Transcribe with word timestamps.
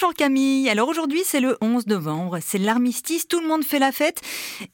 Bonjour 0.00 0.14
Camille. 0.14 0.70
Alors 0.70 0.88
aujourd'hui 0.88 1.20
c'est 1.26 1.40
le 1.40 1.58
11 1.60 1.86
novembre, 1.86 2.38
c'est 2.40 2.56
l'armistice, 2.56 3.28
tout 3.28 3.38
le 3.38 3.46
monde 3.46 3.62
fait 3.62 3.78
la 3.78 3.92
fête 3.92 4.22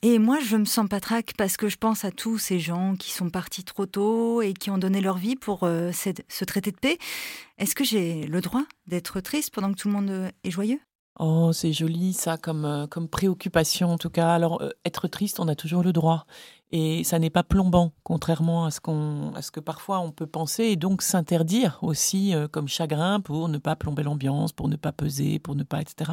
et 0.02 0.21
moi 0.21 0.38
je 0.38 0.56
me 0.56 0.64
sens 0.64 0.88
patraque 0.88 1.33
parce 1.37 1.56
que 1.56 1.67
je 1.67 1.76
pense 1.79 2.04
à 2.04 2.12
tous 2.12 2.38
ces 2.38 2.60
gens 2.60 2.95
qui 2.95 3.10
sont 3.10 3.28
partis 3.28 3.64
trop 3.64 3.86
tôt 3.86 4.40
et 4.40 4.52
qui 4.52 4.70
ont 4.70 4.78
donné 4.78 5.00
leur 5.00 5.16
vie 5.16 5.34
pour 5.34 5.64
euh, 5.64 5.90
ce 5.90 6.44
traité 6.44 6.70
de 6.70 6.76
paix. 6.76 6.98
Est-ce 7.58 7.74
que 7.74 7.82
j'ai 7.82 8.22
le 8.28 8.40
droit 8.40 8.62
d'être 8.86 9.18
triste 9.18 9.52
pendant 9.52 9.72
que 9.72 9.78
tout 9.78 9.88
le 9.88 9.94
monde 9.94 10.10
euh, 10.10 10.30
est 10.44 10.52
joyeux? 10.52 10.78
Oh, 11.18 11.50
c'est 11.52 11.72
joli 11.72 12.12
ça 12.12 12.36
comme, 12.36 12.64
euh, 12.64 12.86
comme 12.86 13.08
préoccupation 13.08 13.88
en 13.88 13.98
tout 13.98 14.11
cas. 14.11 14.29
Alors, 14.29 14.62
être 14.84 15.08
triste, 15.08 15.40
on 15.40 15.48
a 15.48 15.56
toujours 15.56 15.82
le 15.82 15.93
droit 15.93 16.27
et 16.73 17.05
ça 17.05 17.21
n'est 17.21 17.30
pas 17.30 17.45
plombant, 17.45 17.93
contrairement 18.03 18.64
à 18.64 18.73
ce, 18.73 18.80
qu'on, 18.80 19.33
à 19.37 19.43
ce 19.43 19.53
que 19.53 19.61
parfois 19.61 20.01
on 20.01 20.11
peut 20.11 20.27
penser, 20.27 20.65
et 20.65 20.77
donc 20.77 21.01
s'interdire 21.01 21.79
aussi 21.83 22.35
euh, 22.35 22.48
comme 22.48 22.66
chagrin 22.66 23.21
pour 23.21 23.48
ne 23.48 23.59
pas 23.59 23.77
plomber 23.77 24.03
l'ambiance, 24.03 24.53
pour 24.53 24.69
ne 24.69 24.75
pas 24.75 24.91
peser, 24.91 25.39
pour 25.39 25.55
ne 25.55 25.62
pas, 25.62 25.80
etc. 25.80 26.12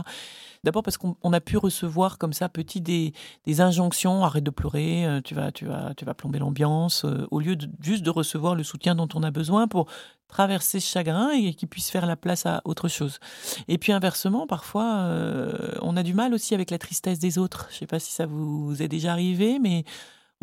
D'abord 0.64 0.84
parce 0.84 0.98
qu'on 0.98 1.34
a 1.34 1.42
pu 1.42 1.58
recevoir 1.58 2.20
comme 2.20 2.34
ça 2.34 2.50
petit 2.50 2.82
des, 2.82 3.14
injonctions, 3.62 4.24
arrête 4.24 4.44
de 4.44 4.52
pleurer, 4.52 5.06
euh, 5.08 5.22
tu 5.22 5.34
vas, 5.34 5.52
tu 5.52 5.66
vas, 5.66 5.94
tu 5.98 6.06
vas 6.06 6.14
plomber 6.14 6.38
l'ambiance, 6.38 7.04
euh, 7.04 7.28
au 7.32 7.40
lieu 7.40 7.58
juste 7.82 8.04
de 8.04 8.12
recevoir 8.12 8.54
le 8.54 8.64
soutien 8.64 8.94
dont 8.94 9.10
on 9.16 9.24
a 9.24 9.32
besoin 9.32 9.68
pour 9.68 9.88
traverser 10.28 10.80
ce 10.80 10.88
chagrin 10.88 11.32
et 11.32 11.56
qu'il 11.56 11.68
puisse 11.68 11.90
faire 11.90 12.06
la 12.06 12.16
place 12.16 12.46
à 12.46 12.62
autre 12.66 12.88
chose. 12.88 13.20
Et 13.68 13.80
puis 13.80 13.92
inversement, 13.92 14.48
parfois, 14.48 15.08
on 15.84 15.96
a 15.96 16.02
du 16.02 16.16
mal 16.16 16.34
aussi 16.34 16.56
avec 16.56 16.72
la 16.72 16.80
tristesse 16.80 17.20
des 17.20 17.38
autres. 17.38 17.68
Je 17.70 17.76
ne 17.76 17.80
sais 17.80 17.86
pas 17.86 18.00
si 18.00 18.12
ça 18.12 18.26
vous 18.26 18.82
est 18.82 18.88
déjà 18.88 19.12
arrivé, 19.12 19.60
mais 19.60 19.86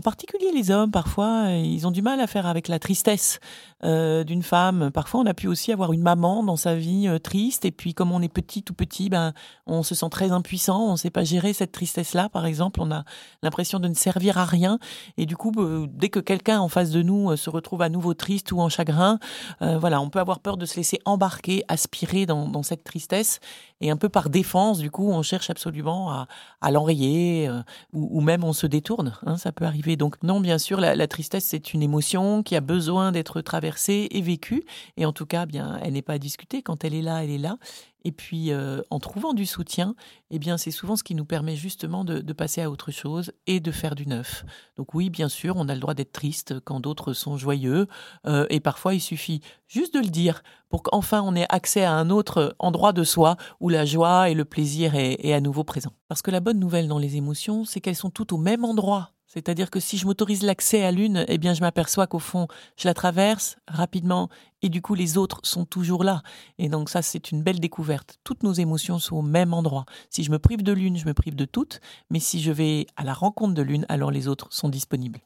en 0.00 0.02
particulier 0.02 0.50
les 0.54 0.70
hommes, 0.70 0.90
parfois, 0.90 1.48
euh, 1.48 1.56
ils 1.58 1.86
ont 1.86 1.90
du 1.90 2.00
mal 2.00 2.20
à 2.20 2.26
faire 2.26 2.46
avec 2.46 2.68
la 2.68 2.78
tristesse 2.78 3.38
euh, 3.84 4.24
d'une 4.24 4.42
femme. 4.42 4.90
Parfois, 4.90 5.20
on 5.20 5.26
a 5.26 5.34
pu 5.34 5.46
aussi 5.46 5.72
avoir 5.72 5.92
une 5.92 6.00
maman 6.00 6.42
dans 6.42 6.56
sa 6.56 6.74
vie 6.74 7.06
euh, 7.06 7.18
triste, 7.18 7.66
et 7.66 7.70
puis 7.70 7.92
comme 7.92 8.10
on 8.10 8.22
est 8.22 8.32
petit, 8.32 8.62
tout 8.62 8.72
petit, 8.72 9.10
ben, 9.10 9.34
on 9.66 9.82
se 9.82 9.94
sent 9.94 10.08
très 10.10 10.32
impuissant, 10.32 10.80
on 10.88 10.92
ne 10.92 10.96
sait 10.96 11.10
pas 11.10 11.22
gérer 11.22 11.52
cette 11.52 11.72
tristesse-là, 11.72 12.30
par 12.30 12.46
exemple, 12.46 12.80
on 12.80 12.90
a 12.90 13.04
l'impression 13.42 13.78
de 13.78 13.88
ne 13.88 13.94
servir 13.94 14.38
à 14.38 14.46
rien, 14.46 14.78
et 15.18 15.26
du 15.26 15.36
coup, 15.36 15.52
dès 15.92 16.08
que 16.08 16.20
quelqu'un 16.20 16.60
en 16.60 16.68
face 16.68 16.92
de 16.92 17.02
nous 17.02 17.36
se 17.36 17.50
retrouve 17.50 17.82
à 17.82 17.90
nouveau 17.90 18.14
triste 18.14 18.52
ou 18.52 18.60
en 18.60 18.70
chagrin, 18.70 19.18
voilà, 19.60 20.00
on 20.00 20.08
peut 20.08 20.20
avoir 20.20 20.40
peur 20.40 20.56
de 20.56 20.64
se 20.64 20.76
laisser 20.76 20.98
embarquer, 21.04 21.62
aspirer 21.68 22.24
dans, 22.24 22.62
cette 22.62 22.84
tristesse, 22.84 23.40
et 23.80 23.90
un 23.90 23.96
peu 23.96 24.08
par 24.08 24.30
défense, 24.30 24.78
du 24.78 24.90
coup, 24.90 25.10
on 25.10 25.22
cherche 25.22 25.50
absolument 25.50 26.26
à, 26.60 26.70
l'enrayer, 26.70 27.50
ou, 27.92 28.20
même 28.20 28.44
on 28.44 28.52
se 28.52 28.66
détourne, 28.66 29.14
hein, 29.26 29.36
ça 29.36 29.52
peut 29.52 29.64
arriver 29.64 29.96
donc 29.96 30.22
non, 30.22 30.40
bien 30.40 30.58
sûr, 30.58 30.80
la, 30.80 31.06
tristesse, 31.08 31.44
c'est 31.44 31.74
une 31.74 31.82
émotion 31.82 32.42
qui 32.42 32.56
a 32.56 32.60
besoin 32.60 33.12
d'être 33.12 33.40
traversée 33.40 34.08
et 34.10 34.22
vécue. 34.22 34.64
Et 34.96 35.06
en 35.06 35.12
tout 35.12 35.26
cas, 35.26 35.46
bien, 35.46 35.78
elle 35.82 35.94
n'est 35.94 36.02
pas 36.02 36.14
à 36.14 36.18
discuter. 36.18 36.62
Quand 36.62 36.84
elle 36.84 36.94
est 36.94 37.02
là, 37.02 37.24
elle 37.24 37.30
est 37.30 37.38
là. 37.38 37.58
Et 38.04 38.12
puis, 38.12 38.50
euh, 38.50 38.80
en 38.88 38.98
trouvant 38.98 39.34
du 39.34 39.44
soutien, 39.44 39.94
eh 40.30 40.38
bien, 40.38 40.56
c'est 40.56 40.70
souvent 40.70 40.96
ce 40.96 41.04
qui 41.04 41.14
nous 41.14 41.26
permet 41.26 41.54
justement 41.54 42.04
de, 42.04 42.32
passer 42.32 42.62
à 42.62 42.70
autre 42.70 42.90
chose 42.90 43.32
et 43.46 43.60
de 43.60 43.70
faire 43.70 43.94
du 43.94 44.06
neuf. 44.06 44.44
Donc 44.76 44.94
oui, 44.94 45.10
bien 45.10 45.28
sûr, 45.28 45.56
on 45.56 45.68
a 45.68 45.74
le 45.74 45.80
droit 45.80 45.92
d'être 45.92 46.12
triste 46.12 46.58
quand 46.60 46.80
d'autres 46.80 47.12
sont 47.12 47.36
joyeux. 47.36 47.88
Euh, 48.26 48.46
et 48.48 48.60
parfois, 48.60 48.94
il 48.94 49.00
suffit 49.00 49.42
juste 49.68 49.92
de 49.92 50.00
le 50.00 50.08
dire 50.08 50.42
pour 50.70 50.82
qu'enfin 50.82 51.20
on 51.20 51.34
ait 51.34 51.46
accès 51.50 51.84
à 51.84 51.92
un 51.92 52.08
autre 52.08 52.56
endroit 52.58 52.94
de 52.94 53.04
soi 53.04 53.36
où 53.60 53.68
la 53.68 53.84
joie 53.84 54.30
et 54.30 54.34
le 54.34 54.46
plaisir 54.46 54.94
est, 54.94 55.32
à 55.34 55.40
nouveau 55.40 55.64
présent. 55.64 55.92
Parce 56.08 56.22
que 56.22 56.30
la 56.30 56.40
bonne 56.40 56.58
nouvelle 56.58 56.88
dans 56.88 56.98
les 56.98 57.16
émotions, 57.16 57.66
c'est 57.66 57.80
qu'elles 57.80 57.96
sont 57.96 58.10
toutes 58.10 58.32
au 58.32 58.38
même 58.38 58.64
endroit 58.64 59.10
c'est-à-dire 59.32 59.70
que 59.70 59.78
si 59.78 59.96
je 59.96 60.06
m'autorise 60.06 60.42
l'accès 60.42 60.82
à 60.82 60.90
l'une, 60.90 61.24
eh 61.28 61.38
bien, 61.38 61.54
je 61.54 61.60
m'aperçois 61.60 62.08
qu'au 62.08 62.18
fond, 62.18 62.48
je 62.76 62.88
la 62.88 62.94
traverse 62.94 63.58
rapidement 63.68 64.28
et 64.60 64.68
du 64.68 64.82
coup, 64.82 64.96
les 64.96 65.18
autres 65.18 65.38
sont 65.44 65.64
toujours 65.64 66.02
là. 66.02 66.24
Et 66.58 66.68
donc, 66.68 66.90
ça, 66.90 67.00
c'est 67.00 67.30
une 67.30 67.44
belle 67.44 67.60
découverte. 67.60 68.18
Toutes 68.24 68.42
nos 68.42 68.52
émotions 68.52 68.98
sont 68.98 69.18
au 69.18 69.22
même 69.22 69.54
endroit. 69.54 69.84
Si 70.10 70.24
je 70.24 70.32
me 70.32 70.40
prive 70.40 70.64
de 70.64 70.72
l'une, 70.72 70.96
je 70.96 71.06
me 71.06 71.14
prive 71.14 71.36
de 71.36 71.44
toutes. 71.44 71.80
Mais 72.10 72.18
si 72.18 72.40
je 72.40 72.50
vais 72.50 72.88
à 72.96 73.04
la 73.04 73.14
rencontre 73.14 73.54
de 73.54 73.62
l'une, 73.62 73.86
alors 73.88 74.10
les 74.10 74.26
autres 74.26 74.48
sont 74.50 74.68
disponibles. 74.68 75.20